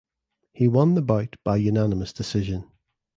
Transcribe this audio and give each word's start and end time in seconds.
He 0.51 0.67
won 0.67 0.95
the 0.95 1.03
bout 1.03 1.35
by 1.43 1.57
unanimous 1.57 2.11
decision. 2.11 2.67